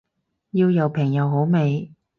[0.53, 1.91] 要又平又好味